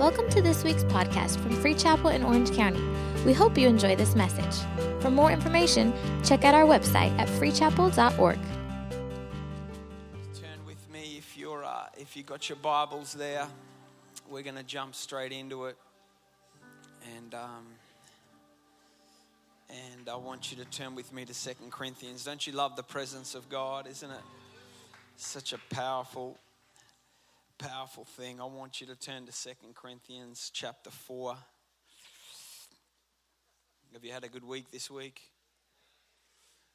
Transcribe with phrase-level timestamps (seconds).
[0.00, 2.82] Welcome to this week's podcast from Free Chapel in Orange County.
[3.26, 4.66] We hope you enjoy this message.
[5.02, 5.92] For more information,
[6.24, 8.38] check out our website at freechapel.org.
[10.32, 13.46] Turn with me if you're uh, if you got your Bibles there.
[14.30, 15.76] We're going to jump straight into it,
[17.18, 17.66] and um,
[19.68, 22.24] and I want you to turn with me to Second Corinthians.
[22.24, 23.86] Don't you love the presence of God?
[23.86, 24.22] Isn't it
[25.18, 26.38] such a powerful,
[27.60, 28.40] powerful thing?
[28.40, 31.36] I want you to turn to Second Corinthians chapter four.
[33.92, 35.20] Have you had a good week this week?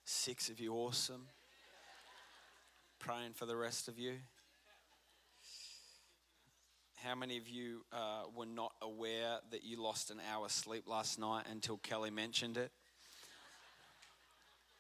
[0.04, 1.26] Six of you, awesome.
[3.00, 4.14] Praying for the rest of you.
[6.98, 11.18] How many of you uh, were not aware that you lost an hour's sleep last
[11.18, 12.72] night until Kelly mentioned it?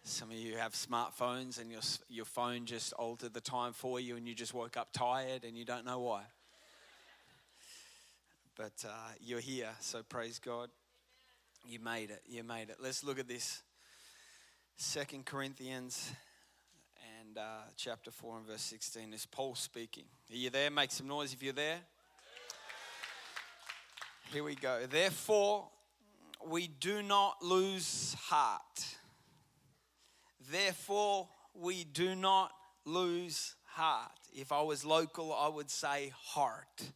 [0.08, 4.18] Some of you have smartphones and your, your phone just altered the time for you
[4.18, 6.22] and you just woke up tired and you don't know why.
[8.56, 10.70] But uh, you're here, so praise God.
[11.68, 12.22] You made it.
[12.28, 12.76] You made it.
[12.80, 13.64] Let's look at this.
[14.78, 16.12] Second Corinthians
[17.20, 20.06] and uh, chapter 4 and verse 16 is Paul speaking.
[20.32, 20.70] Are you there?
[20.70, 21.80] Make some noise if you're there.
[24.32, 24.82] Here we go.
[24.88, 25.68] Therefore,
[26.48, 28.62] we do not lose heart.
[30.52, 32.52] Therefore, we do not
[32.86, 34.12] lose heart.
[34.34, 36.92] If I was local, I would say heart.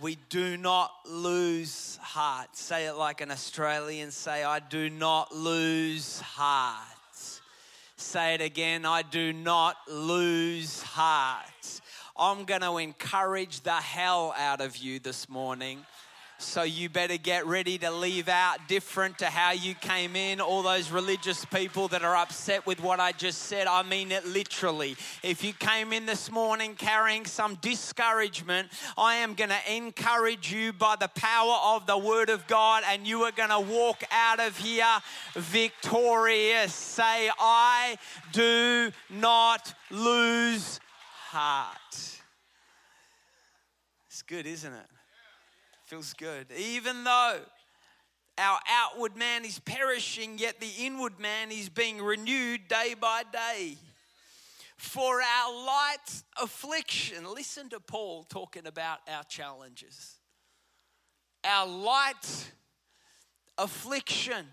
[0.00, 2.56] We do not lose heart.
[2.56, 4.10] Say it like an Australian.
[4.10, 6.86] Say, I do not lose heart.
[7.96, 8.86] Say it again.
[8.86, 11.80] I do not lose heart.
[12.16, 15.84] I'm going to encourage the hell out of you this morning.
[16.42, 20.40] So you better get ready to leave out different to how you came in.
[20.40, 24.26] All those religious people that are upset with what I just said, I mean it
[24.26, 24.96] literally.
[25.22, 30.72] If you came in this morning carrying some discouragement, I am going to encourage you
[30.72, 34.40] by the power of the Word of God, and you are going to walk out
[34.40, 34.98] of here
[35.34, 36.74] victorious.
[36.74, 37.96] Say, I
[38.32, 40.80] do not lose
[41.30, 42.18] heart.
[44.08, 44.86] It's good, isn't it?
[45.92, 46.46] Feels good.
[46.56, 47.40] Even though
[48.38, 53.76] our outward man is perishing, yet the inward man is being renewed day by day.
[54.78, 60.16] For our light affliction, listen to Paul talking about our challenges.
[61.44, 62.52] Our light
[63.58, 64.46] affliction,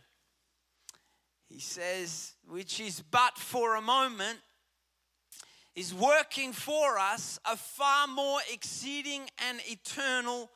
[1.47, 4.39] he says, which is but for a moment,
[5.73, 10.49] is working for us a far more exceeding and eternal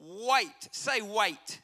[0.00, 0.68] weight.
[0.72, 1.60] Say weight.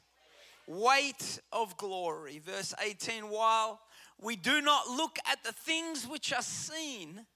[0.67, 2.39] Weight of glory.
[2.39, 3.81] Verse 18 While
[4.21, 7.27] we do not look at the things which are seen,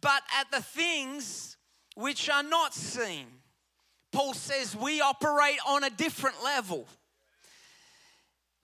[0.00, 1.56] but at the things
[1.94, 3.26] which are not seen.
[4.12, 6.86] Paul says we operate on a different level.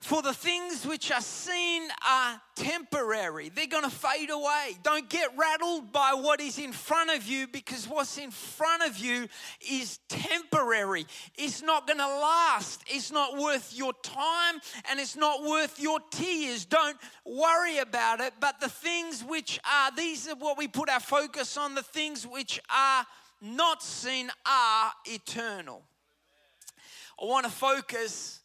[0.01, 3.49] For the things which are seen are temporary.
[3.49, 4.77] They're going to fade away.
[4.81, 8.97] Don't get rattled by what is in front of you because what's in front of
[8.97, 9.27] you
[9.69, 11.05] is temporary.
[11.37, 12.81] It's not going to last.
[12.87, 16.63] It's not worth your time and it's not worth your tears.
[16.63, 18.33] Don't worry about it.
[18.39, 22.25] But the things which are, these are what we put our focus on, the things
[22.25, 23.05] which are
[23.41, 25.83] not seen are eternal.
[27.21, 28.39] I want to focus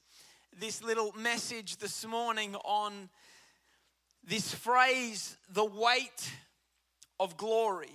[0.60, 3.08] this little message this morning on
[4.22, 6.30] this phrase, the weight
[7.18, 7.94] of glory.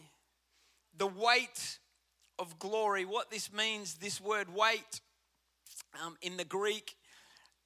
[0.97, 1.80] The weight
[2.38, 3.06] of glory.
[3.06, 5.02] What this means, this word weight
[6.03, 6.96] um, in the Greek,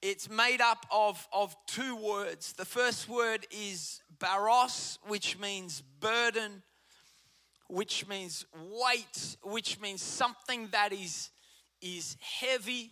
[0.01, 2.53] it's made up of, of two words.
[2.53, 6.61] The first word is baros, which means burden,
[7.67, 11.31] which means weight, which means something that is,
[11.81, 12.91] is heavy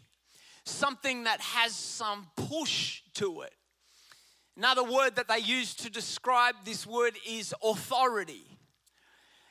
[0.65, 3.53] something that has some push to it.
[4.57, 8.45] Another word that they use to describe this word is authority.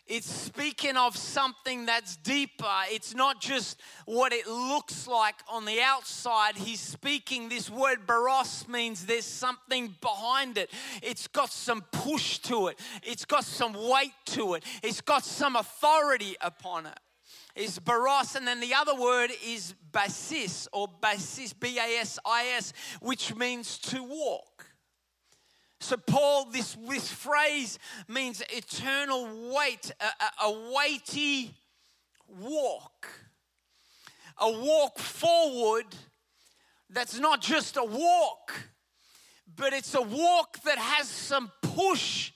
[0.07, 2.67] It's speaking of something that's deeper.
[2.91, 6.57] It's not just what it looks like on the outside.
[6.57, 10.71] He's speaking this word baros means there's something behind it.
[11.01, 12.81] It's got some push to it.
[13.05, 14.65] It's got some weight to it.
[14.83, 16.99] It's got some authority upon it
[17.55, 22.47] is baros, and then the other word is basis or basis, B A S I
[22.57, 24.67] S, which means to walk.
[25.81, 31.55] So, Paul, this, this phrase means eternal weight, a, a, a weighty
[32.29, 33.09] walk,
[34.37, 35.87] a walk forward
[36.91, 38.53] that's not just a walk,
[39.57, 42.33] but it's a walk that has some push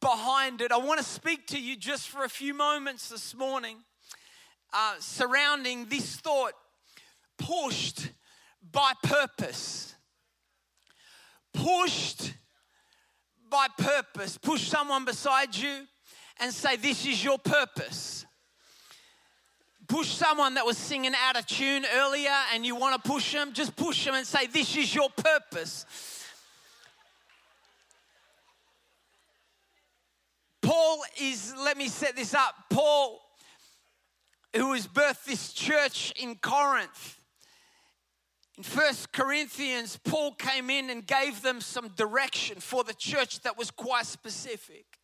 [0.00, 0.72] behind it.
[0.72, 3.78] I want to speak to you just for a few moments this morning
[4.72, 6.52] uh, surrounding this thought
[7.38, 8.10] pushed
[8.72, 9.94] by purpose.
[11.52, 12.34] Pushed
[13.50, 14.38] by purpose.
[14.38, 15.86] Push someone beside you
[16.40, 18.24] and say, This is your purpose.
[19.88, 23.52] Push someone that was singing out of tune earlier and you want to push them,
[23.52, 25.86] just push them and say, This is your purpose.
[30.60, 32.52] Paul is, let me set this up.
[32.68, 33.20] Paul,
[34.56, 37.20] who has birthed this church in Corinth,
[38.56, 43.58] in First Corinthians, Paul came in and gave them some direction for the church that
[43.58, 44.95] was quite specific.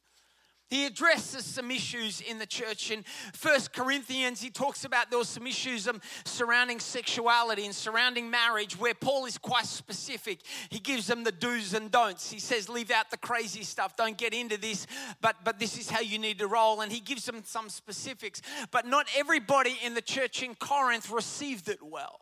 [0.73, 2.91] He addresses some issues in the church.
[2.91, 3.05] In
[3.35, 8.79] First Corinthians, he talks about there were some issues um, surrounding sexuality and surrounding marriage,
[8.79, 10.41] where Paul is quite specific.
[10.71, 12.31] He gives them the do's and don'ts.
[12.31, 14.87] He says, leave out the crazy stuff, don't get into this,
[15.21, 16.81] but, but this is how you need to roll.
[16.81, 18.41] And he gives them some specifics.
[18.71, 22.21] But not everybody in the church in Corinth received it well.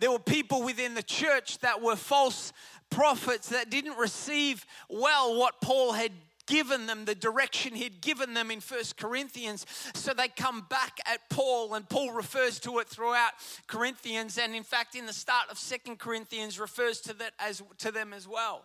[0.00, 2.52] There were people within the church that were false
[2.90, 6.10] prophets that didn't receive well what Paul had
[6.46, 9.66] given them, the direction he'd given them in First Corinthians.
[9.94, 13.32] So they come back at Paul, and Paul refers to it throughout
[13.66, 17.92] Corinthians, and in fact, in the start of Second Corinthians, refers to that as to
[17.92, 18.64] them as well.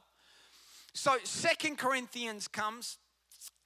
[0.93, 2.97] So Second Corinthians comes.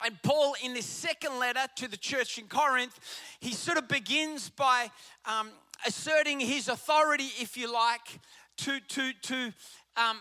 [0.03, 2.99] And Paul, in this second letter to the church in Corinth,
[3.39, 4.91] he sort of begins by
[5.25, 5.49] um,
[5.87, 8.19] asserting his authority, if you like,
[8.57, 9.53] to, to, to
[9.95, 10.17] um,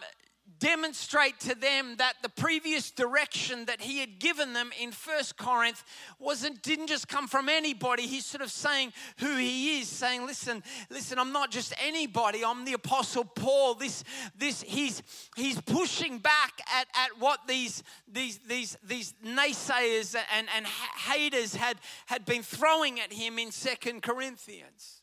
[0.58, 5.85] demonstrate to them that the previous direction that he had given them in first corinth
[6.19, 8.06] wasn't didn't just come from anybody.
[8.06, 12.44] He's sort of saying who he is saying listen listen i'm not just anybody.
[12.44, 13.75] I'm the apostle paul.
[13.75, 14.05] This
[14.37, 15.02] this he's
[15.37, 21.79] he's pushing back at at what these these these these naysayers and and haters had
[22.06, 25.02] had been throwing at him in second corinthians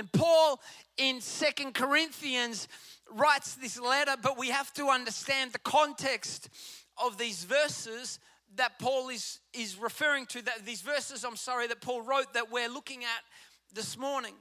[0.00, 0.60] and paul
[0.96, 2.66] in second corinthians
[3.12, 6.48] writes this letter, but we have to understand the context
[7.02, 8.18] of these verses
[8.56, 12.50] that Paul is, is referring to, that these verses, I'm sorry, that Paul wrote that
[12.50, 13.22] we're looking at
[13.74, 14.34] this morning.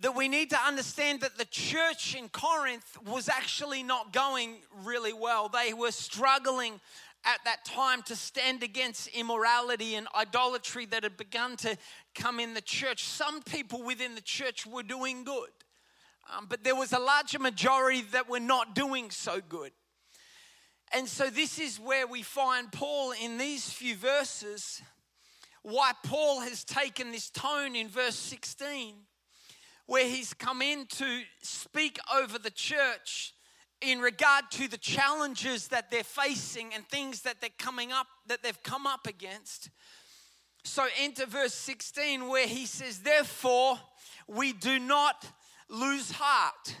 [0.00, 5.12] That we need to understand that the church in Corinth was actually not going really
[5.12, 5.48] well.
[5.48, 6.80] They were struggling
[7.26, 11.76] at that time to stand against immorality and idolatry that had begun to
[12.14, 13.04] come in the church.
[13.04, 15.50] Some people within the church were doing good.
[16.34, 19.72] Um, but there was a larger majority that were not doing so good.
[20.94, 24.80] And so, this is where we find Paul in these few verses,
[25.62, 28.94] why Paul has taken this tone in verse 16,
[29.86, 33.34] where he's come in to speak over the church
[33.80, 38.42] in regard to the challenges that they're facing and things that they're coming up, that
[38.42, 39.70] they've come up against.
[40.64, 43.78] So, enter verse 16, where he says, Therefore,
[44.26, 45.24] we do not
[45.68, 46.76] lose heart.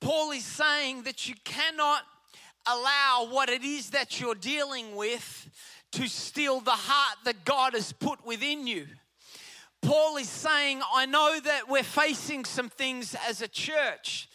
[0.00, 2.02] Paul is saying that you cannot
[2.66, 5.48] allow what it is that you're dealing with
[5.92, 8.86] to steal the heart that God has put within you.
[9.82, 14.28] Paul is saying, I know that we're facing some things as a church.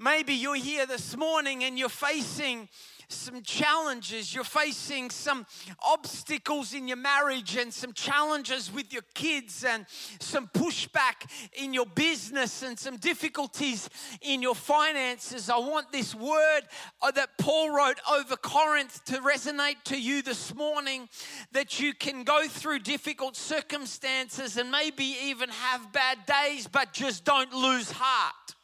[0.00, 2.68] Maybe you're here this morning and you're facing
[3.08, 5.44] some challenges, you're facing some
[5.82, 9.86] obstacles in your marriage and some challenges with your kids and
[10.20, 13.88] some pushback in your business and some difficulties
[14.22, 16.60] in your finances, I want this word
[17.02, 21.08] uh, that Paul wrote over Corinth to resonate to you this morning
[21.52, 27.24] that you can go through difficult circumstances and maybe even have bad days, but just
[27.24, 28.54] don't lose heart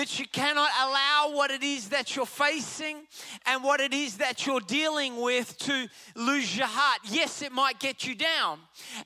[0.00, 3.02] that you cannot allow what it is that you're facing
[3.44, 7.00] and what it is that you're dealing with to lose your heart.
[7.04, 8.60] Yes, it might get you down.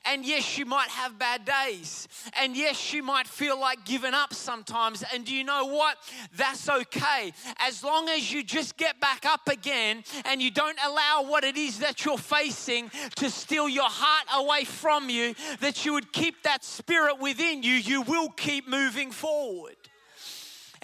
[0.04, 2.06] And yes, you might have bad days.
[2.40, 5.02] And yes, you might feel like giving up sometimes.
[5.12, 5.96] And do you know what?
[6.36, 7.32] That's okay.
[7.58, 11.56] As long as you just get back up again and you don't allow what it
[11.56, 16.44] is that you're facing to steal your heart away from you, that you would keep
[16.44, 19.74] that spirit within you, you will keep moving forward.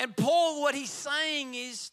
[0.01, 1.91] And Paul, what he's saying is,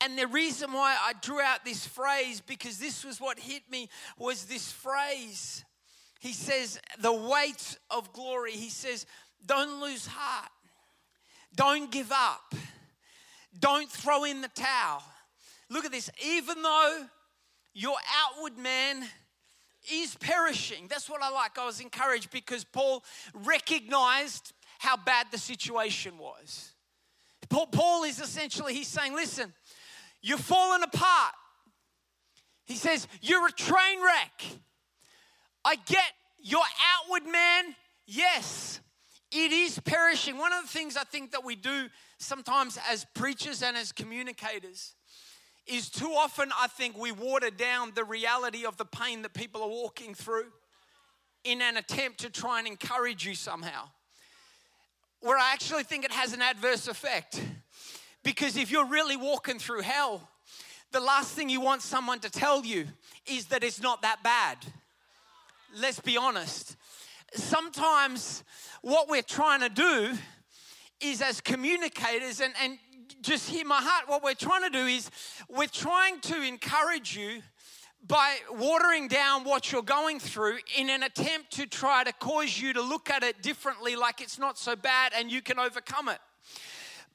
[0.00, 3.90] and the reason why I drew out this phrase, because this was what hit me,
[4.18, 5.62] was this phrase.
[6.18, 8.52] He says, the weight of glory.
[8.52, 9.04] He says,
[9.44, 10.50] don't lose heart.
[11.54, 12.54] Don't give up.
[13.60, 15.02] Don't throw in the towel.
[15.68, 16.08] Look at this.
[16.24, 17.04] Even though
[17.74, 19.04] your outward man
[19.92, 21.58] is perishing, that's what I like.
[21.58, 26.73] I was encouraged because Paul recognized how bad the situation was.
[27.48, 29.52] Paul is essentially, he's saying, listen,
[30.22, 31.34] you're falling apart.
[32.66, 34.44] He says, you're a train wreck.
[35.64, 36.12] I get
[36.46, 36.62] Your
[37.00, 37.74] outward man,
[38.06, 38.80] yes,
[39.32, 40.36] it is perishing.
[40.36, 44.94] One of the things I think that we do sometimes as preachers and as communicators
[45.66, 49.62] is too often I think we water down the reality of the pain that people
[49.62, 50.52] are walking through
[51.44, 53.88] in an attempt to try and encourage you somehow.
[55.24, 57.42] Where I actually think it has an adverse effect.
[58.22, 60.28] Because if you're really walking through hell,
[60.92, 62.84] the last thing you want someone to tell you
[63.26, 64.58] is that it's not that bad.
[65.80, 66.76] Let's be honest.
[67.32, 68.44] Sometimes
[68.82, 70.12] what we're trying to do
[71.00, 72.78] is as communicators, and, and
[73.22, 75.10] just hear my heart, what we're trying to do is
[75.48, 77.40] we're trying to encourage you
[78.06, 82.72] by watering down what you're going through in an attempt to try to cause you
[82.74, 86.18] to look at it differently, like it's not so bad and you can overcome it.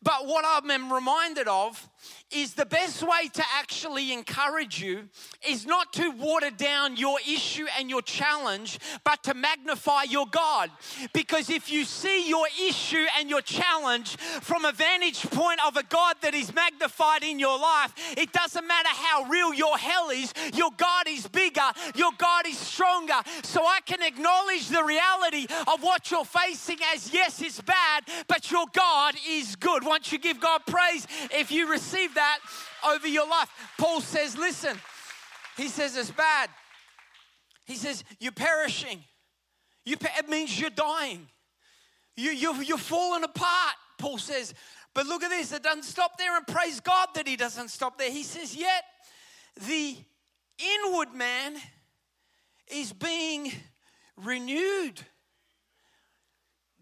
[0.02, 1.90] But what I'm reminded of
[2.32, 5.10] is the best way to actually encourage you
[5.48, 10.70] is not to water down your issue and your challenge, but to magnify your God.
[11.12, 15.84] Because if you see your issue and your challenge from a vantage point of a
[15.84, 20.32] God that is magnified in your life, it doesn't matter how real your hell is,
[20.54, 23.22] your God is bigger, your God is stronger.
[23.44, 28.52] So I can acknowledge the reality of what you're facing as yes, it's bad, but
[28.52, 29.84] your God is good.
[29.90, 32.40] Once you give God praise, if you receive that
[32.88, 33.50] over your life.
[33.78, 34.78] Paul says, listen,
[35.58, 36.50] he says it's bad.
[37.66, 39.04] He says, you're perishing.
[39.86, 41.28] You, it means you're dying.
[42.16, 44.54] You, you're, you're falling apart, Paul says.
[44.94, 47.98] But look at this, it doesn't stop there, and praise God that he doesn't stop
[47.98, 48.12] there.
[48.12, 48.84] He says, yet
[49.68, 49.98] the
[50.86, 51.56] inward man
[52.68, 53.52] is being
[54.18, 55.02] renewed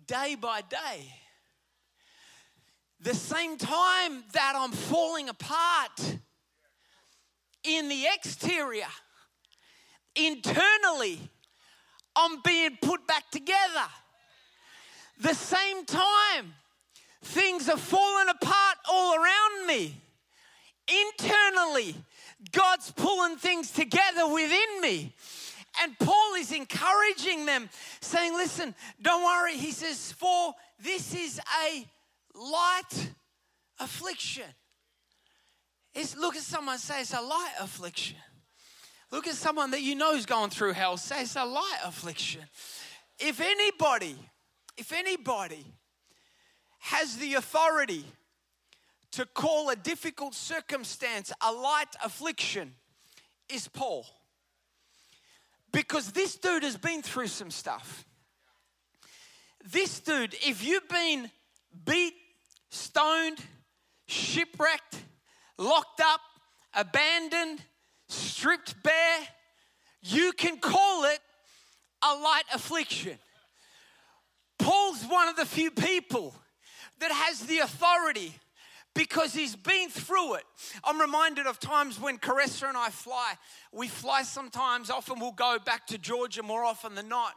[0.05, 1.13] day by day
[2.99, 6.17] the same time that I'm falling apart
[7.63, 8.87] in the exterior,
[10.15, 11.19] internally,
[12.15, 13.85] I'm being put back together.
[15.19, 16.53] The same time,
[17.23, 20.01] things are falling apart all around me.
[20.87, 21.95] Internally,
[22.51, 25.13] God's pulling things together within me.
[25.81, 29.57] And Paul is encouraging them, saying, Listen, don't worry.
[29.57, 31.85] He says, For this is a
[32.37, 33.11] light
[33.79, 34.45] affliction.
[35.93, 38.17] It's, look at someone say it's a light affliction.
[39.11, 40.97] Look at someone that you know is going through hell.
[40.97, 42.41] Say it's a light affliction.
[43.19, 44.15] If anybody,
[44.77, 45.65] if anybody
[46.79, 48.05] has the authority
[49.11, 52.73] to call a difficult circumstance a light affliction,
[53.49, 54.05] is Paul.
[55.71, 58.05] Because this dude has been through some stuff.
[59.63, 61.29] This dude, if you've been
[61.85, 62.13] beat
[62.69, 63.39] stoned,
[64.07, 65.01] shipwrecked,
[65.57, 66.21] locked up,
[66.73, 67.61] abandoned,
[68.09, 69.19] stripped bare,
[70.01, 71.19] you can call it
[72.03, 73.17] a light affliction.
[74.59, 76.33] Paul's one of the few people
[76.99, 78.33] that has the authority
[78.93, 80.43] because he's been through it.
[80.83, 83.33] I'm reminded of times when Caressa and I fly.
[83.71, 87.33] We fly sometimes, often we'll go back to Georgia more often than not.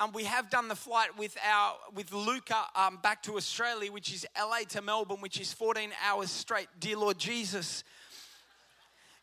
[0.00, 4.14] Um, we have done the flight with our with Luca um, back to Australia, which
[4.14, 6.68] is LA to Melbourne, which is 14 hours straight.
[6.78, 7.84] Dear Lord Jesus,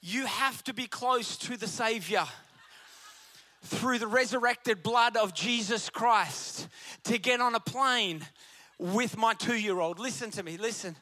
[0.03, 2.25] you have to be close to the Savior
[3.63, 6.67] through the resurrected blood of Jesus Christ
[7.05, 8.24] to get on a plane
[8.77, 9.98] with my two year old.
[9.98, 10.96] Listen to me, listen,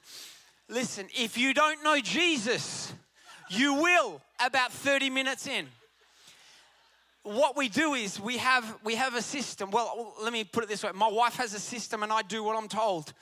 [0.70, 1.10] listen.
[1.14, 2.94] If you don't know Jesus,
[3.50, 5.68] you will about 30 minutes in
[7.26, 9.72] what we do is we have we have a system.
[9.72, 12.44] Well, let me put it this way: my wife has a system, and I do
[12.44, 13.14] what I'm told.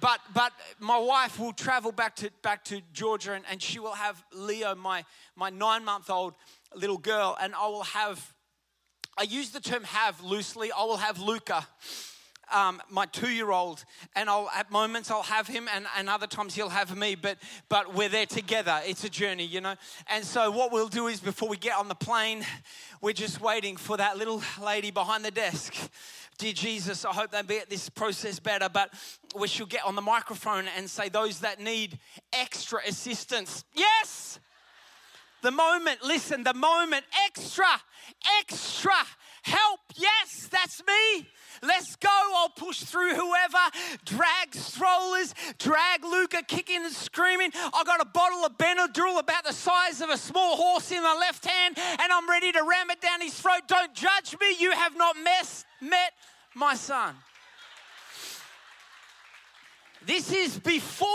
[0.00, 3.94] But but my wife will travel back to back to Georgia, and, and she will
[3.94, 5.04] have Leo, my
[5.36, 6.34] my nine month old
[6.74, 8.34] little girl, and I will have.
[9.16, 10.72] I use the term "have" loosely.
[10.72, 11.66] I will have Luca
[12.52, 16.68] um, my two-year-old, and I'll at moments I'll have him, and, and other times he'll
[16.68, 17.14] have me.
[17.14, 18.80] But but we're there together.
[18.84, 19.74] It's a journey, you know.
[20.08, 22.44] And so what we'll do is before we get on the plane,
[23.00, 25.74] we're just waiting for that little lady behind the desk.
[26.38, 28.68] Dear Jesus, I hope they get this process better.
[28.68, 28.92] But
[29.38, 31.98] we shall get on the microphone and say, those that need
[32.32, 34.40] extra assistance, yes.
[35.42, 37.66] The moment, listen, the moment, extra,
[38.38, 38.94] extra
[39.42, 41.26] help, yes, that's me.
[41.62, 42.08] Let's go.
[42.08, 43.58] I'll push through whoever.
[44.04, 47.50] Drag strollers, drag Luca kicking and screaming.
[47.54, 51.14] I got a bottle of Benadryl about the size of a small horse in the
[51.20, 53.62] left hand, and I'm ready to ram it down his throat.
[53.68, 54.56] Don't judge me.
[54.58, 56.12] You have not mess, met
[56.54, 57.14] my son.
[60.04, 61.08] This is before,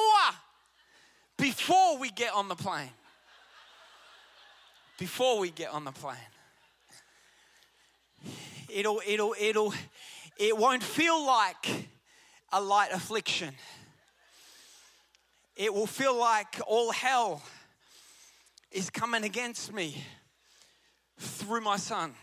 [1.38, 2.90] before we get on the plane.
[4.98, 6.16] Before we get on the plane.
[8.70, 9.74] It'll, it'll, it'll,
[10.38, 11.88] it won't feel like
[12.52, 13.54] a light affliction.
[15.56, 17.42] It will feel like all hell
[18.72, 20.04] is coming against me
[21.18, 22.14] through my son.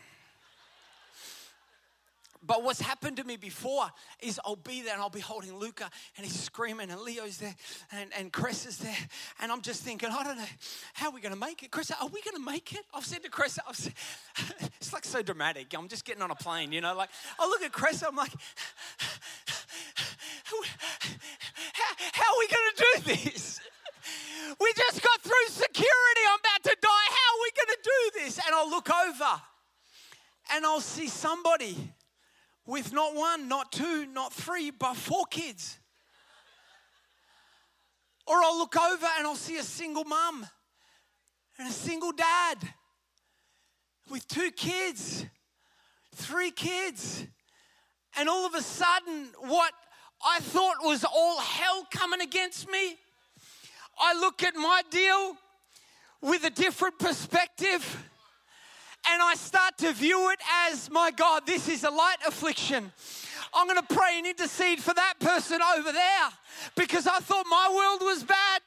[2.46, 3.86] But what's happened to me before
[4.20, 7.54] is I'll be there and I'll be holding Luca and he's screaming and Leo's there
[7.92, 8.96] and, and Chris is there.
[9.40, 10.44] And I'm just thinking, I don't know,
[10.92, 11.70] how are we going to make it?
[11.70, 12.84] Chris, are we going to make it?
[12.92, 13.94] I've said to Chris, said,
[14.76, 15.74] it's like so dramatic.
[15.76, 18.32] I'm just getting on a plane, you know, like, I look at Chris, I'm like,
[21.72, 23.60] how, how are we going to do this?
[24.60, 26.20] We just got through security.
[26.30, 27.06] I'm about to die.
[27.08, 28.38] How are we going to do this?
[28.38, 29.40] And I'll look over
[30.52, 31.93] and I'll see somebody
[32.66, 35.78] with not one, not two, not three, but four kids.
[38.26, 40.46] Or I'll look over and I'll see a single mum
[41.58, 42.56] and a single dad
[44.10, 45.26] with two kids,
[46.14, 47.26] three kids.
[48.16, 49.72] And all of a sudden, what
[50.24, 52.96] I thought was all hell coming against me,
[53.98, 55.36] I look at my deal
[56.22, 58.08] with a different perspective
[59.10, 62.92] and I start to view it as, my God, this is a light affliction.
[63.52, 66.28] I'm going to pray and intercede for that person over there
[66.76, 68.62] because I thought my world was bad.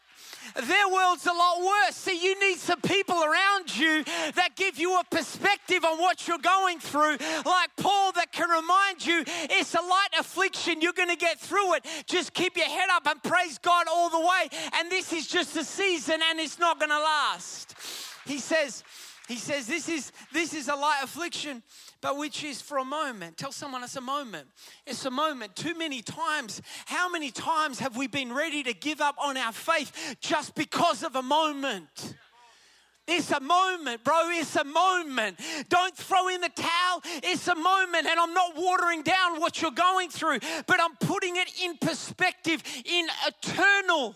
[0.55, 1.95] Their world's a lot worse.
[1.95, 4.03] See, you need some people around you
[4.33, 9.05] that give you a perspective on what you're going through, like Paul, that can remind
[9.05, 10.81] you it's a light affliction.
[10.81, 11.85] You're going to get through it.
[12.05, 14.49] Just keep your head up and praise God all the way.
[14.73, 17.75] And this is just a season and it's not going to last.
[18.25, 18.83] He says,
[19.27, 21.61] he says, This is this is a light affliction,
[22.01, 23.37] but which is for a moment.
[23.37, 24.47] Tell someone it's a moment.
[24.85, 25.55] It's a moment.
[25.55, 29.51] Too many times, how many times have we been ready to give up on our
[29.51, 32.15] faith just because of a moment?
[33.07, 34.29] It's a moment, bro.
[34.31, 35.39] It's a moment.
[35.69, 37.01] Don't throw in the towel.
[37.23, 38.05] It's a moment.
[38.05, 42.61] And I'm not watering down what you're going through, but I'm putting it in perspective,
[42.85, 44.15] in eternal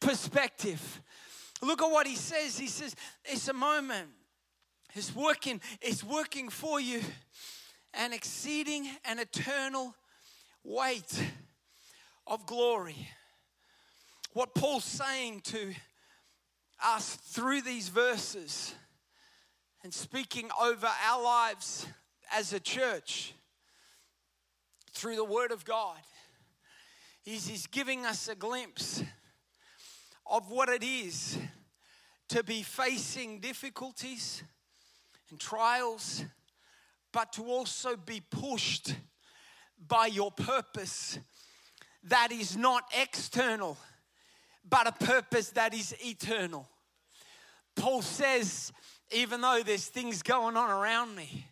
[0.00, 1.00] perspective.
[1.62, 2.58] Look at what he says.
[2.58, 4.10] He says, It's a moment.
[4.96, 7.02] It's working, it's working for you.
[7.92, 9.94] An exceeding and eternal
[10.64, 11.22] weight
[12.26, 13.06] of glory.
[14.32, 15.74] What Paul's saying to
[16.82, 18.74] us through these verses
[19.84, 21.86] and speaking over our lives
[22.32, 23.34] as a church
[24.92, 25.98] through the Word of God
[27.26, 29.02] is He's giving us a glimpse
[30.24, 31.36] of what it is
[32.30, 34.42] to be facing difficulties
[35.30, 36.24] and trials,
[37.12, 38.94] but to also be pushed
[39.88, 41.18] by your purpose
[42.04, 43.76] that is not external,
[44.68, 46.68] but a purpose that is eternal.
[47.74, 48.72] Paul says,
[49.12, 51.46] even though there's things going on around me,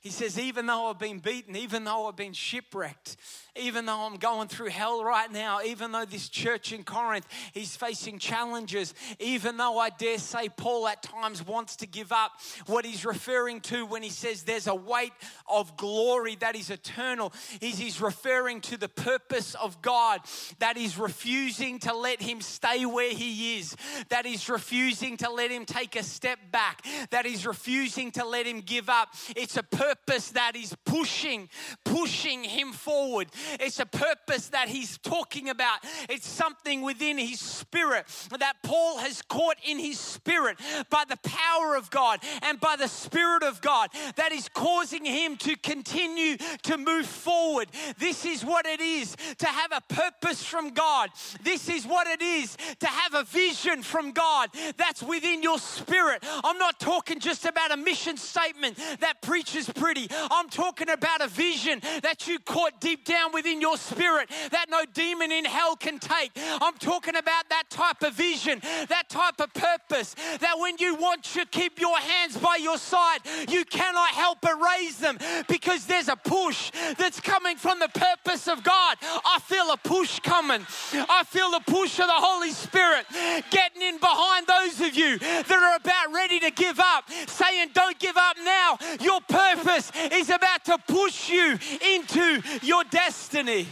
[0.00, 3.16] he says, even though I've been beaten, even though I've been shipwrecked,
[3.56, 7.76] even though I'm going through hell right now, even though this church in Corinth is
[7.76, 12.32] facing challenges, even though I dare say Paul at times wants to give up,
[12.66, 15.12] what he's referring to when he says there's a weight
[15.48, 20.20] of glory that is eternal, is he's referring to the purpose of God
[20.58, 23.76] that is refusing to let him stay where he is,
[24.08, 28.46] that is refusing to let him take a step back, that is refusing to let
[28.46, 29.14] him give up.
[29.36, 31.48] It's a purpose that is pushing,
[31.84, 33.28] pushing him forward.
[33.60, 35.78] It's a purpose that he's talking about.
[36.08, 38.06] It's something within his spirit
[38.38, 40.58] that Paul has caught in his spirit
[40.90, 45.36] by the power of God and by the Spirit of God that is causing him
[45.38, 47.68] to continue to move forward.
[47.98, 51.10] This is what it is to have a purpose from God.
[51.42, 56.24] This is what it is to have a vision from God that's within your spirit.
[56.42, 60.08] I'm not talking just about a mission statement that preaches pretty.
[60.10, 64.84] I'm talking about a vision that you caught deep down within your spirit that no
[64.92, 66.32] demon in hell can take.
[66.36, 71.24] I'm talking about that type of vision, that type of purpose, that when you want
[71.24, 73.18] to keep your hands by your side,
[73.48, 75.18] you cannot help but raise them
[75.48, 78.96] because there's a push that's coming from the purpose of God.
[79.02, 80.66] I feel a push coming.
[80.92, 83.06] I feel the push of the Holy Spirit
[83.50, 87.98] getting in behind those of you that are about ready to give up, saying, Don't
[87.98, 88.78] give up now.
[89.00, 92.84] Your purpose is about to push you into your
[93.24, 93.66] destiny.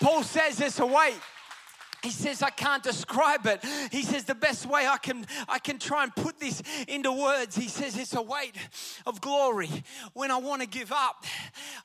[0.00, 1.20] Paul says it's a weight.
[2.02, 3.64] He says i can't describe it.
[3.90, 7.56] He says the best way i can i can try and put this into words
[7.56, 8.54] he says it's a weight
[9.06, 9.70] of glory.
[10.12, 11.24] When i want to give up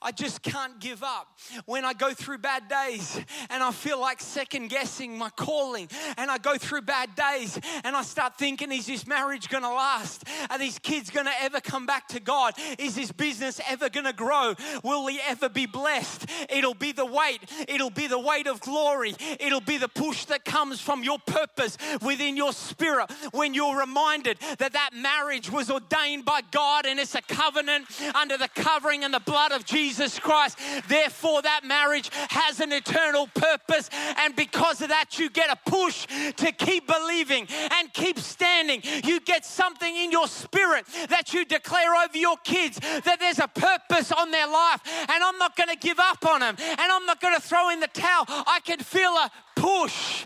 [0.01, 1.37] i just can't give up.
[1.65, 6.29] When i go through bad days and i feel like second guessing my calling and
[6.29, 10.23] i go through bad days and i start thinking is this marriage going to last?
[10.49, 12.53] Are these kids going to ever come back to god?
[12.77, 14.53] Is this business ever going to grow?
[14.83, 16.25] Will we ever be blessed?
[16.49, 19.15] It'll be the weight it'll be the weight of glory.
[19.39, 24.37] It'll be the push that comes from your purpose within your spirit when you're reminded
[24.57, 29.13] that that marriage was ordained by God and it's a covenant under the covering and
[29.13, 30.57] the blood of Jesus Christ.
[30.89, 36.05] Therefore, that marriage has an eternal purpose, and because of that, you get a push
[36.35, 38.81] to keep believing and keep standing.
[39.03, 43.47] You get something in your spirit that you declare over your kids that there's a
[43.47, 47.05] purpose on their life, and I'm not going to give up on them, and I'm
[47.05, 48.25] not going to throw in the towel.
[48.27, 50.25] I can feel a push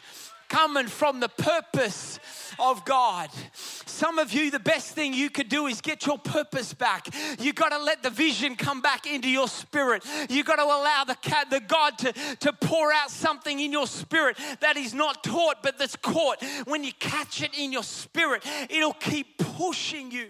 [0.50, 2.20] coming from the purpose
[2.60, 3.30] of God.
[3.54, 7.08] Some of you, the best thing you could do is get your purpose back.
[7.40, 10.04] You got to let the vision come back into your spirit.
[10.30, 11.18] You got to allow the,
[11.50, 15.78] the God to, to pour out something in your spirit that is not taught but
[15.78, 16.44] that's caught.
[16.66, 20.28] When you catch it in your spirit, it'll keep pushing you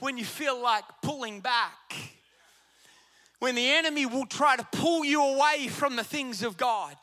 [0.00, 1.94] when you feel like pulling back.
[3.40, 6.96] When the enemy will try to pull you away from the things of God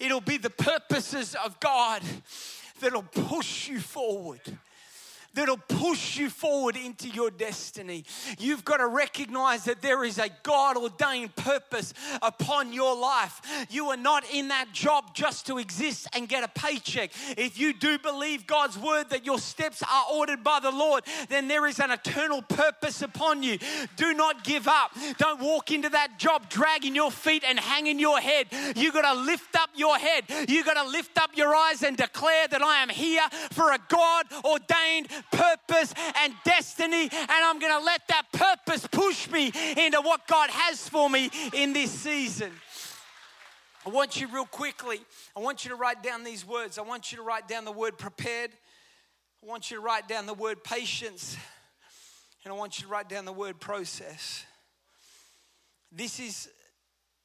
[0.00, 2.02] It'll be the purposes of God
[2.80, 4.40] that'll push you forward
[5.34, 8.04] that'll push you forward into your destiny.
[8.38, 13.40] You've got to recognize that there is a God ordained purpose upon your life.
[13.70, 17.10] You are not in that job just to exist and get a paycheck.
[17.36, 21.48] If you do believe God's word that your steps are ordered by the Lord, then
[21.48, 23.58] there is an eternal purpose upon you.
[23.96, 24.92] Do not give up.
[25.18, 28.46] Don't walk into that job dragging your feet and hanging your head.
[28.76, 30.24] You got to lift up your head.
[30.48, 33.78] You got to lift up your eyes and declare that I am here for a
[33.88, 40.00] God ordained purpose and destiny, and I'm going to let that purpose push me into
[40.00, 42.52] what God has for me in this season.
[43.86, 45.00] I want you real quickly,
[45.34, 46.78] I want you to write down these words.
[46.78, 48.50] I want you to write down the word prepared.
[49.42, 51.36] I want you to write down the word patience.
[52.44, 54.44] And I want you to write down the word process.
[55.90, 56.48] This is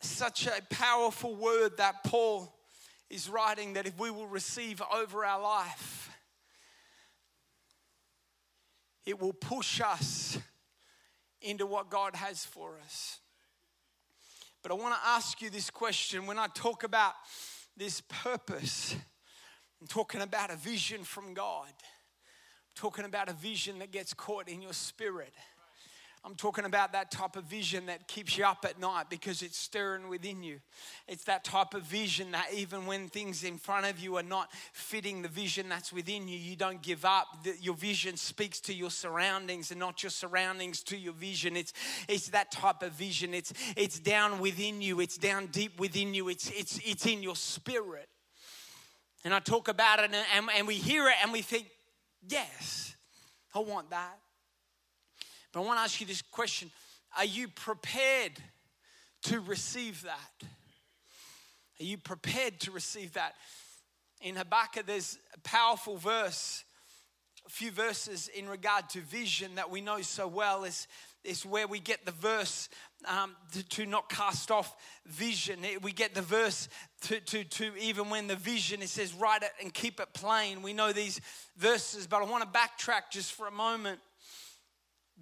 [0.01, 2.53] such a powerful word that Paul
[3.09, 6.09] is writing that if we will receive over our life,
[9.05, 10.37] it will push us
[11.41, 13.19] into what God has for us.
[14.63, 17.13] But I want to ask you this question when I talk about
[17.77, 18.95] this purpose,
[19.79, 24.47] I'm talking about a vision from God, I'm talking about a vision that gets caught
[24.47, 25.33] in your spirit.
[26.25, 29.59] I'm talking about that type of vision that keeps you up at night because it's
[29.59, 30.59] stirring within you.
[31.07, 34.51] It's that type of vision that even when things in front of you are not
[34.73, 37.27] fitting the vision that's within you, you don't give up.
[37.61, 41.55] Your vision speaks to your surroundings and not your surroundings to your vision.
[41.55, 41.73] It's,
[42.07, 43.35] it's that type of vision.
[43.35, 47.35] It's, it's down within you, it's down deep within you, it's, it's, it's in your
[47.35, 48.09] spirit.
[49.23, 51.67] And I talk about it and, and we hear it and we think,
[52.27, 52.95] yes,
[53.53, 54.17] I want that.
[55.55, 56.69] But I want to ask you this question
[57.17, 58.33] Are you prepared
[59.23, 60.47] to receive that?
[61.79, 63.35] Are you prepared to receive that?
[64.21, 66.65] In Habakkuk, there's a powerful verse,
[67.47, 70.65] a few verses in regard to vision that we know so well.
[70.65, 70.89] Is
[71.23, 72.69] is where we get the verse
[73.07, 74.75] um, to, to, not cast off
[75.07, 75.59] vision.
[75.81, 76.69] We get the verse
[77.01, 80.61] to, to, to even when the vision, it says, write it and keep it plain.
[80.61, 81.19] We know these
[81.57, 83.99] verses, but I want to backtrack just for a moment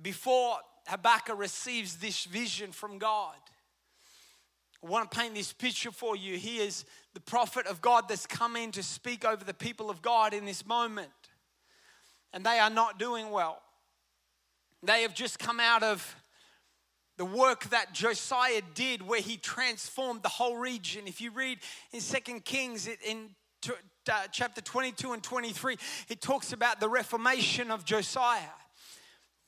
[0.02, 3.36] before Habakkuk receives this vision from God.
[4.84, 6.38] I want to paint this picture for you.
[6.38, 10.02] He is the prophet of God that's come in to speak over the people of
[10.02, 11.12] God in this moment.
[12.34, 13.62] And they are not doing well.
[14.82, 16.16] They have just come out of
[17.18, 21.04] the work that Josiah did where he transformed the whole region.
[21.06, 21.60] If you read
[21.94, 23.30] in Second Kings in
[24.12, 25.78] uh, chapter 22 and 23,
[26.10, 28.42] it talks about the reformation of Josiah.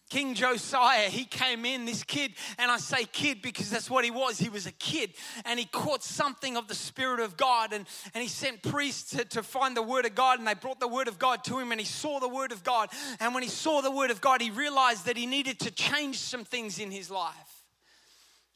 [0.10, 4.12] King Josiah, he came in, this kid, and I say kid because that's what he
[4.12, 4.38] was.
[4.38, 5.14] He was a kid,
[5.46, 9.26] and he caught something of the Spirit of God, and, and he sent priests to,
[9.26, 11.72] to find the Word of God, and they brought the Word of God to him,
[11.72, 12.90] and he saw the Word of God.
[13.20, 16.20] And when he saw the Word of God, he realized that he needed to change
[16.20, 17.55] some things in his life.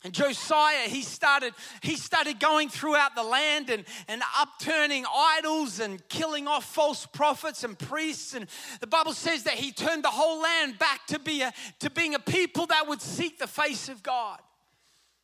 [0.03, 6.07] And Josiah, he started, he started going throughout the land and, and upturning idols and
[6.07, 8.33] killing off false prophets and priests.
[8.33, 8.47] And
[8.79, 12.15] the Bible says that he turned the whole land back to, be a, to being
[12.15, 14.39] a people that would seek the face of God.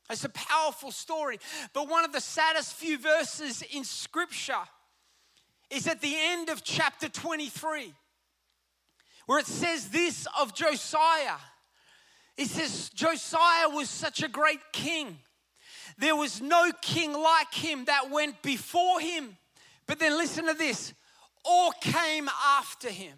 [0.09, 1.39] It's a powerful story.
[1.73, 4.53] But one of the saddest few verses in Scripture
[5.69, 7.93] is at the end of chapter 23,
[9.25, 11.37] where it says this of Josiah.
[12.37, 15.17] It says, Josiah was such a great king.
[15.97, 19.37] There was no king like him that went before him.
[19.87, 20.93] But then listen to this
[21.45, 23.13] all came after him.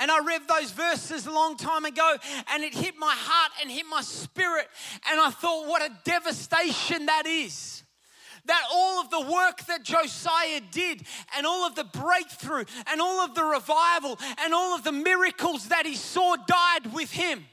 [0.00, 2.16] And I read those verses a long time ago,
[2.52, 4.68] and it hit my heart and hit my spirit.
[5.10, 7.82] And I thought, what a devastation that is.
[8.48, 11.06] That all of the work that Josiah did,
[11.36, 15.68] and all of the breakthrough, and all of the revival, and all of the miracles
[15.68, 17.44] that he saw died with him.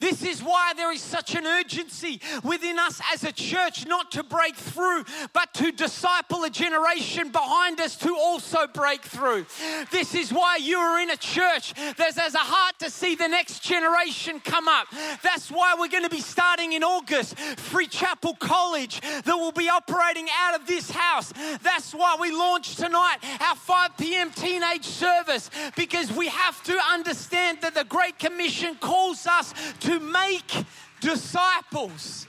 [0.00, 4.22] This is why there is such an urgency within us as a church not to
[4.22, 9.46] break through, but to disciple a generation behind us to also break through.
[9.90, 13.26] This is why you are in a church that has a heart to see the
[13.28, 14.86] next generation come up.
[15.22, 19.68] That's why we're going to be starting in August, Free Chapel College, that will be
[19.68, 21.32] operating out of this house.
[21.62, 24.30] That's why we launched tonight our 5 p.m.
[24.30, 30.00] teenage service, because we have to understand that the Great Commission calls us to to
[30.00, 30.52] make
[31.00, 32.26] disciples.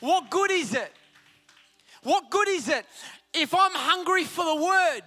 [0.00, 0.90] What good is it?
[2.02, 2.86] What good is it
[3.34, 5.02] if I'm hungry for the word,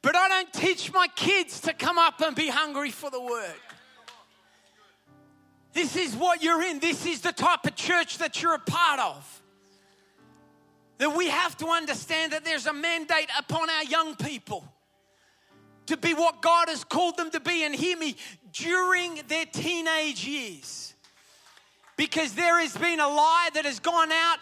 [0.00, 3.60] but I don't teach my kids to come up and be hungry for the word?
[5.74, 6.78] This is what you're in.
[6.78, 9.42] This is the type of church that you're a part of.
[10.96, 14.64] That we have to understand that there's a mandate upon our young people
[15.86, 17.64] to be what God has called them to be.
[17.64, 18.16] And hear me,
[18.54, 20.94] during their teenage years.
[21.96, 24.38] Because there has been a lie that has gone out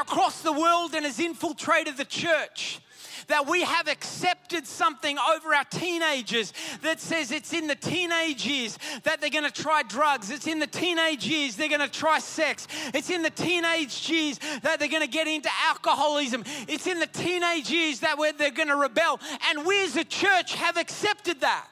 [0.00, 2.80] across the world and has infiltrated the church
[3.28, 6.52] that we have accepted something over our teenagers
[6.82, 10.30] that says it's in the teenage years that they're going to try drugs.
[10.30, 12.66] It's in the teenage years they're going to try sex.
[12.94, 16.44] It's in the teenage years that they're going to get into alcoholism.
[16.68, 19.20] It's in the teenage years that they're going to rebel.
[19.48, 21.66] And we as a church have accepted that.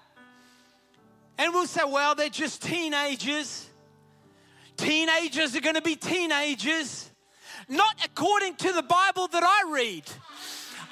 [1.38, 3.68] And we'll say, well, they're just teenagers.
[4.76, 7.10] Teenagers are going to be teenagers.
[7.68, 10.04] Not according to the Bible that I read.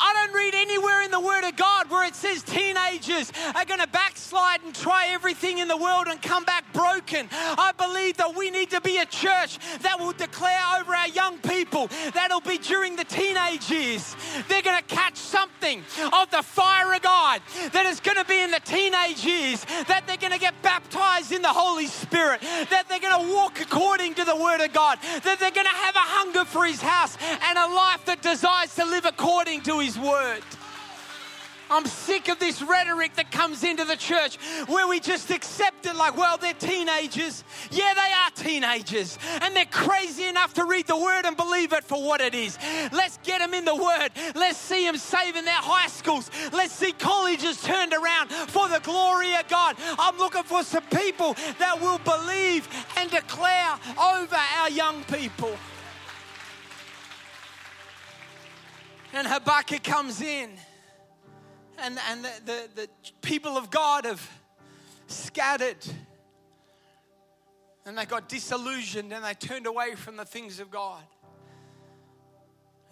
[0.03, 3.79] I don't read anywhere in the Word of God where it says teenagers are going
[3.79, 7.29] to backslide and try everything in the world and come back broken.
[7.31, 11.39] I believe that we need to be a church that will declare over our young
[11.39, 14.17] people that'll be during the teenage years.
[14.49, 17.41] They're going to catch something of the fire of God
[17.73, 21.31] that is going to be in the teenage years, that they're going to get baptized
[21.31, 24.99] in the Holy Spirit, that they're going to walk according to the Word of God,
[25.23, 28.75] that they're going to have a hunger for His house and a life that desires
[28.75, 30.43] to live according to His Word.
[31.73, 35.97] I'm sick of this rhetoric that comes into the church where we just accept it
[35.97, 37.45] like, well, they're teenagers.
[37.71, 39.19] Yeah, they are teenagers.
[39.41, 42.59] And they're crazy enough to read the word and believe it for what it is.
[42.93, 44.11] Let's get them in the word.
[44.35, 46.31] Let's see them saving their high schools.
[46.53, 49.77] Let's see colleges turned around for the glory of God.
[49.99, 55.57] I'm looking for some people that will believe and declare over our young people.
[59.13, 60.51] And Habakkuk comes in
[61.79, 62.89] and, and the, the, the
[63.21, 64.27] people of God have
[65.07, 65.85] scattered
[67.85, 71.03] and they got disillusioned and they turned away from the things of God.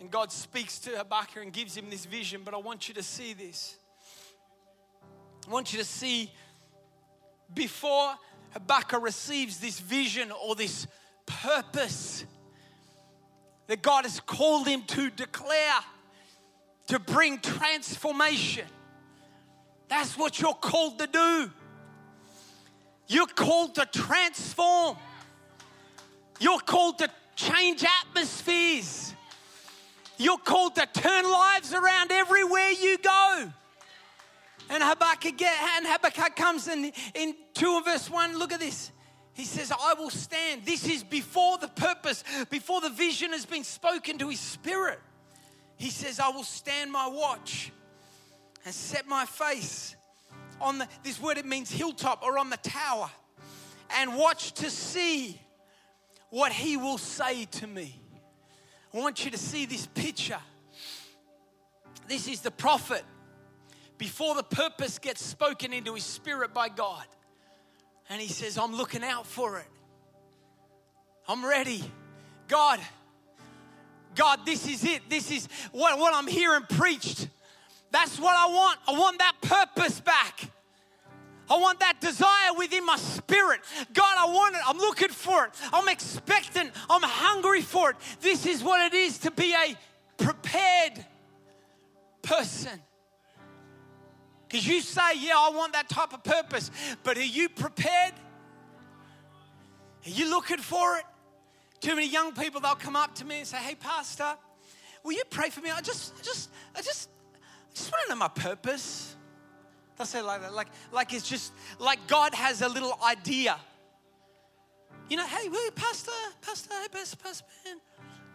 [0.01, 3.03] And God speaks to Habakkuk and gives him this vision, but I want you to
[3.03, 3.77] see this.
[5.47, 6.31] I want you to see
[7.55, 8.15] before
[8.51, 10.87] Habakkuk receives this vision or this
[11.27, 12.25] purpose
[13.69, 15.79] that God has called him to declare,
[16.91, 18.67] to bring transformation.
[19.89, 21.51] That's what you're called to do.
[23.07, 24.97] You're called to transform.
[26.41, 29.15] You're called to change atmospheres.
[30.19, 33.53] You're called to turn lives around everywhere you go.
[34.69, 38.37] And Habakkuk, get, and Habakkuk comes in, in 2 verse 1.
[38.37, 38.91] Look at this.
[39.33, 40.67] He says, I will stand.
[40.67, 44.99] This is before the purpose, before the vision has been spoken to his spirit.
[45.81, 47.73] He says, I will stand my watch
[48.67, 49.97] and set my face
[50.61, 53.11] on the, this word, it means hilltop or on the tower,
[53.97, 55.41] and watch to see
[56.29, 57.99] what he will say to me.
[58.93, 60.41] I want you to see this picture.
[62.07, 63.03] This is the prophet
[63.97, 67.07] before the purpose gets spoken into his spirit by God.
[68.11, 69.69] And he says, I'm looking out for it.
[71.27, 71.83] I'm ready.
[72.49, 72.81] God,
[74.15, 75.09] God, this is it.
[75.09, 77.29] This is what, what I'm hearing preached.
[77.91, 78.79] That's what I want.
[78.89, 80.51] I want that purpose back.
[81.49, 83.61] I want that desire within my spirit.
[83.93, 84.63] God, I want it.
[84.65, 85.51] I'm looking for it.
[85.73, 86.71] I'm expectant.
[86.89, 87.97] I'm hungry for it.
[88.21, 89.77] This is what it is to be a
[90.17, 91.05] prepared
[92.23, 92.81] person.
[94.47, 96.71] Because you say, Yeah, I want that type of purpose,
[97.03, 98.15] but are you prepared?
[100.07, 101.05] Are you looking for it?
[101.81, 104.37] Too many young people, they'll come up to me and say, Hey, Pastor,
[105.03, 105.71] will you pray for me?
[105.71, 109.17] I just, I just, I just, I just want to know my purpose.
[109.97, 113.57] They'll say like that, like, like it's just like God has a little idea.
[115.09, 117.77] You know, hey, will you, Pastor, Pastor, hey, Pastor, Pastor man,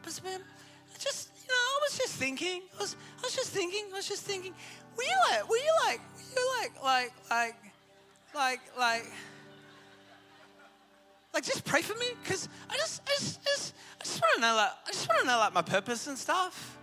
[0.03, 0.41] Pastor man,
[0.93, 3.95] I just, you know, I was just thinking, I was, I was just thinking, I
[3.95, 4.53] was just thinking,
[4.97, 7.55] were you like, were you like, were you like, like, like,
[8.33, 9.11] like, like,
[11.35, 14.35] like, just pray for me, cause I just, I just, I just, I just want
[14.35, 16.77] to know, like, I just want to know, like, my purpose and stuff.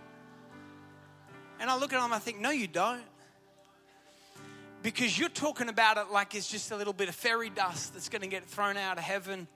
[1.59, 3.01] And I look at them, I think, no, you don't,
[4.83, 8.09] because you're talking about it like it's just a little bit of fairy dust that's
[8.09, 9.47] going to get thrown out of heaven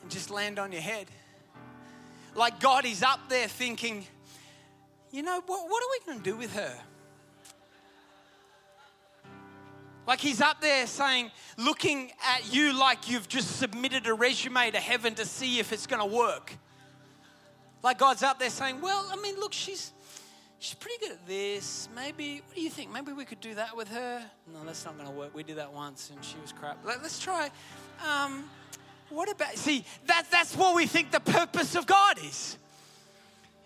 [0.00, 1.06] and just land on your head.
[2.34, 4.06] Like God is up there thinking,
[5.12, 6.74] you know, what, what are we going to do with her?
[10.06, 14.78] Like he's up there saying, looking at you like you've just submitted a resume to
[14.78, 16.56] heaven to see if it's going to work.
[17.82, 19.92] Like God's up there saying, well, I mean, look, she's
[20.62, 21.88] she's pretty good at this.
[21.94, 22.92] Maybe, what do you think?
[22.92, 24.24] Maybe we could do that with her.
[24.52, 25.34] No, that's not going to work.
[25.34, 26.78] We did that once and she was crap.
[26.84, 27.50] Let, us try.
[28.08, 28.44] Um,
[29.10, 32.56] what about, see, that, that's what we think the purpose of God is.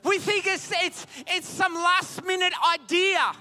[0.05, 3.33] We think it's, it's, it's some last minute idea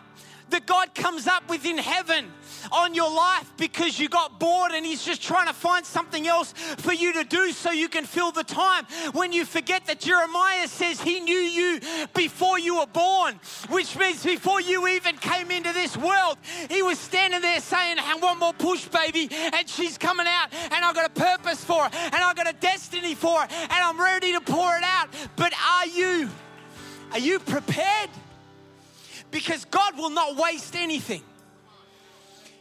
[0.50, 2.32] that God comes up with in heaven
[2.72, 6.54] on your life because you got bored and He's just trying to find something else
[6.54, 8.86] for you to do so you can fill the time.
[9.14, 11.80] When you forget that Jeremiah says He knew you
[12.14, 16.38] before you were born, which means before you even came into this world,
[16.70, 20.96] He was standing there saying, One more push, baby, and she's coming out, and I've
[20.96, 24.32] got a purpose for it, and I've got a destiny for it, and I'm ready
[24.34, 25.10] to pour it out.
[25.36, 26.30] But are you?
[27.12, 28.10] Are you prepared?
[29.36, 31.22] Because God will not waste anything.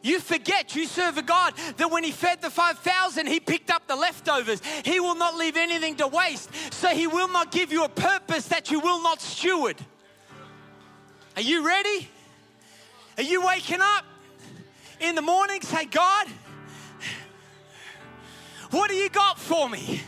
[0.03, 3.87] You forget you serve a God that when He fed the 5,000, He picked up
[3.87, 4.61] the leftovers.
[4.85, 6.51] He will not leave anything to waste.
[6.73, 9.77] So He will not give you a purpose that you will not steward.
[11.37, 12.09] Are you ready?
[13.19, 14.05] Are you waking up
[14.99, 15.61] in the morning?
[15.61, 16.27] Say, God,
[18.73, 20.03] what do you got for me?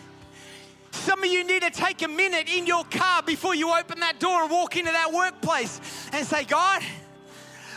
[1.07, 4.19] Some of you need to take a minute in your car before you open that
[4.19, 5.81] door and walk into that workplace
[6.13, 6.83] and say, God,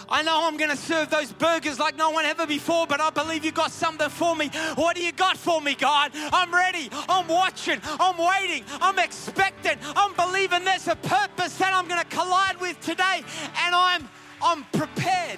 [0.10, 3.12] I know I'm going to serve those burgers like no one ever before, but I
[3.12, 4.50] believe you got something for me.
[4.74, 6.10] What do you got for me, God?
[6.16, 6.90] I'm ready.
[7.08, 7.80] I'm watching.
[8.00, 8.66] I'm waiting.
[8.82, 9.80] I'm expectant.
[9.96, 13.24] I'm believing there's a purpose that I'm going to collide with today,
[13.64, 14.10] and I'm
[14.42, 15.38] I'm prepared.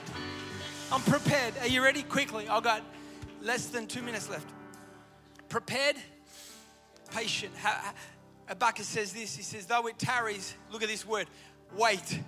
[0.94, 1.56] I'm prepared.
[1.60, 2.04] Are you ready?
[2.04, 2.84] Quickly, I've got
[3.42, 4.48] less than two minutes left.
[5.50, 5.98] Prepared,
[7.12, 7.54] patient.
[8.48, 9.36] Habakkuk says this.
[9.36, 11.28] He says, though it tarries, look at this word,
[11.78, 12.20] wait.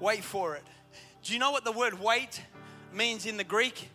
[0.00, 0.62] Wait for it.
[1.22, 2.42] Do you know what the word wait
[2.92, 3.88] means in the Greek?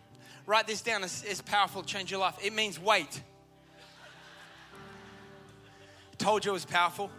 [0.46, 2.36] Write this down, it's, it's powerful, change your life.
[2.42, 3.22] It means wait.
[6.16, 7.10] Told you it was powerful.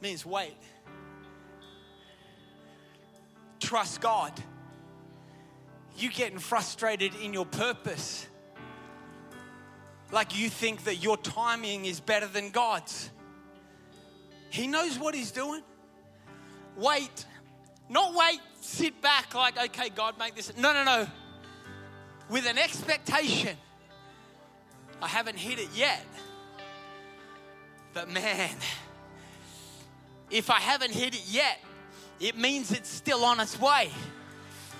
[0.00, 0.56] It means wait.
[3.60, 4.32] Trust God.
[5.98, 8.26] You getting frustrated in your purpose.
[10.12, 13.10] Like you think that your timing is better than God's.
[14.50, 15.62] He knows what He's doing
[16.76, 17.26] wait.
[17.88, 20.56] Not wait, sit back like, okay, God, make this.
[20.56, 21.06] No, no, no.
[22.28, 23.56] With an expectation.
[25.00, 26.04] I haven't hit it yet.
[27.94, 28.50] But man,
[30.30, 31.60] if I haven't hit it yet,
[32.18, 33.90] it means it's still on its way.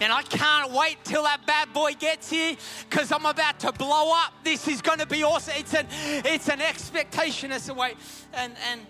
[0.00, 2.56] And I can't wait till that bad boy gets here
[2.88, 4.32] because I'm about to blow up.
[4.44, 5.54] This is going to be awesome.
[5.56, 7.94] It's an, it's an expectation It's a way
[8.34, 8.82] and, and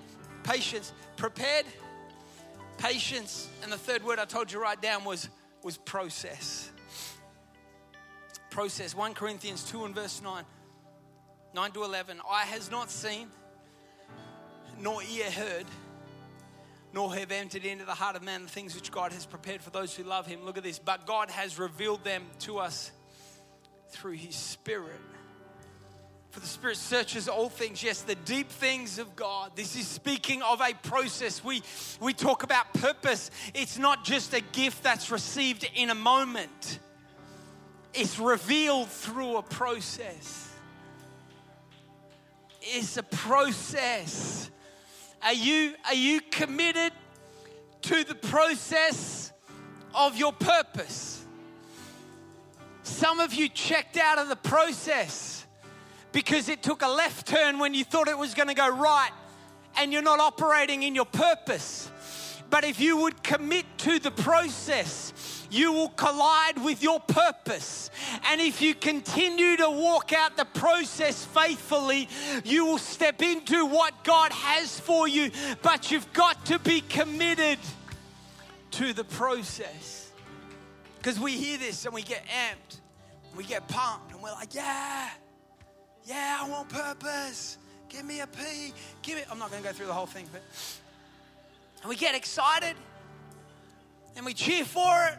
[0.42, 0.92] patience.
[1.16, 1.64] Prepared
[2.78, 3.48] patience.
[3.62, 5.28] And the third word I told you write down was,
[5.62, 6.70] was process.
[8.50, 8.94] Process.
[8.94, 10.44] 1 Corinthians 2 and verse 9.
[11.54, 12.20] 9 to 11.
[12.28, 13.28] Eye has not seen,
[14.80, 15.66] nor ear heard,
[16.96, 19.68] nor have entered into the heart of man the things which God has prepared for
[19.68, 20.46] those who love him.
[20.46, 20.78] Look at this.
[20.78, 22.90] But God has revealed them to us
[23.90, 24.98] through his Spirit.
[26.30, 29.52] For the Spirit searches all things, yes, the deep things of God.
[29.54, 31.44] This is speaking of a process.
[31.44, 31.62] We,
[32.00, 33.30] we talk about purpose.
[33.52, 36.78] It's not just a gift that's received in a moment,
[37.92, 40.50] it's revealed through a process.
[42.62, 44.50] It's a process.
[45.26, 46.92] Are you, are you committed
[47.82, 49.32] to the process
[49.92, 51.26] of your purpose?
[52.84, 55.44] Some of you checked out of the process
[56.12, 59.10] because it took a left turn when you thought it was going to go right
[59.76, 61.90] and you're not operating in your purpose.
[62.48, 65.12] But if you would commit to the process,
[65.50, 67.90] you will collide with your purpose.
[68.30, 72.08] And if you continue to walk out the process faithfully,
[72.44, 75.30] you will step into what God has for you.
[75.62, 77.58] But you've got to be committed
[78.72, 80.10] to the process.
[80.98, 82.80] Because we hear this and we get amped,
[83.36, 85.08] we get pumped, and we're like, yeah,
[86.04, 87.58] yeah, I want purpose.
[87.88, 88.72] Give me a P.
[89.02, 89.26] Give it.
[89.30, 90.42] I'm not going to go through the whole thing, but.
[91.82, 92.74] And we get excited
[94.16, 95.18] and we cheer for it.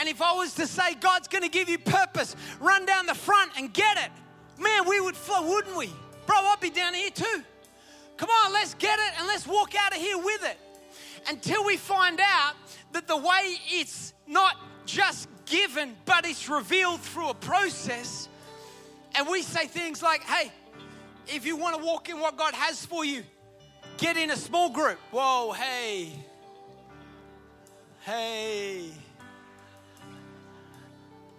[0.00, 3.14] And if I was to say, God's going to give you purpose, run down the
[3.14, 4.10] front and get it,
[4.62, 5.90] man, we would flow, wouldn't we?
[6.26, 7.44] Bro, I'd be down here too.
[8.16, 10.58] Come on, let's get it and let's walk out of here with it.
[11.28, 12.54] Until we find out
[12.92, 14.56] that the way it's not
[14.86, 18.28] just given, but it's revealed through a process.
[19.14, 20.52] And we say things like, hey,
[21.26, 23.22] if you want to walk in what God has for you,
[23.96, 24.98] get in a small group.
[25.10, 26.12] Whoa, hey,
[28.02, 28.90] hey.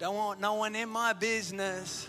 [0.05, 2.07] Don't want no one in my business.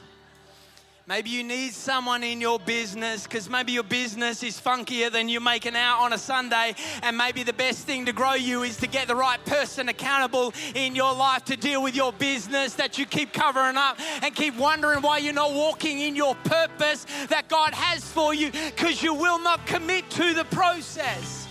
[1.06, 5.40] Maybe you need someone in your business because maybe your business is funkier than you're
[5.40, 6.74] making out on a Sunday.
[7.02, 10.52] And maybe the best thing to grow you is to get the right person accountable
[10.74, 14.58] in your life to deal with your business that you keep covering up and keep
[14.58, 19.14] wondering why you're not walking in your purpose that God has for you because you
[19.14, 21.48] will not commit to the process.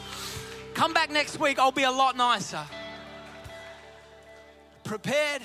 [0.75, 2.61] Come back next week, I'll be a lot nicer.
[4.83, 5.41] Prepared,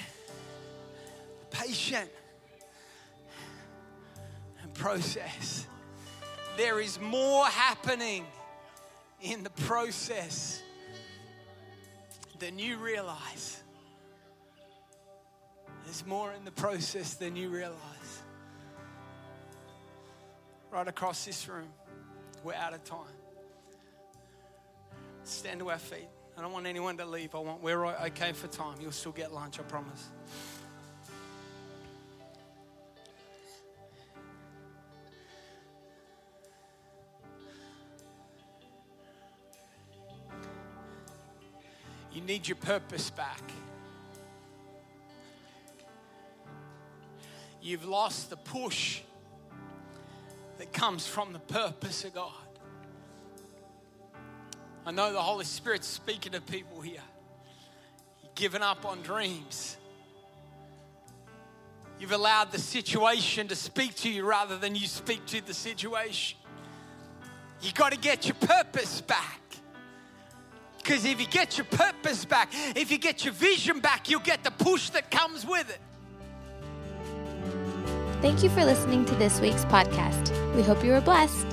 [1.51, 2.11] patient
[4.63, 5.67] and process.
[6.57, 8.25] There is more happening
[9.21, 10.63] in the process
[12.39, 13.63] than you realize.
[15.85, 17.77] There's more in the process than you realize.
[20.71, 21.69] Right across this room,
[22.45, 23.01] we're out of time.
[25.25, 26.09] Stand to our feet.
[26.39, 27.35] I don't want anyone to leave.
[27.35, 28.77] I want we're okay for time.
[28.81, 30.11] You'll still get lunch, I promise.
[42.13, 43.43] You need your purpose back.
[47.63, 49.01] You've lost the push
[50.59, 52.33] that comes from the purpose of God.
[54.87, 57.03] I know the Holy Spirit's speaking to people here.
[58.23, 59.77] You've given up on dreams.
[61.99, 66.39] You've allowed the situation to speak to you rather than you speak to the situation.
[67.61, 69.40] You got to get your purpose back.
[70.91, 74.43] Because if you get your purpose back, if you get your vision back, you'll get
[74.43, 75.79] the push that comes with it.
[78.21, 80.33] Thank you for listening to this week's podcast.
[80.57, 81.47] We hope you were blessed.